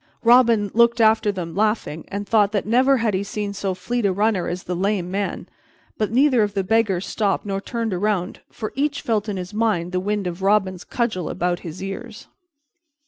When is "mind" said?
9.53-9.91